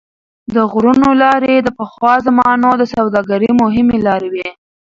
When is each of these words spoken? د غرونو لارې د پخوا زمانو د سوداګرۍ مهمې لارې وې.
د 0.53 0.55
غرونو 0.71 1.09
لارې 1.23 1.55
د 1.61 1.67
پخوا 1.77 2.13
زمانو 2.27 2.69
د 2.77 2.83
سوداګرۍ 2.95 3.51
مهمې 3.61 3.97
لارې 4.07 4.29
وې. 4.33 4.49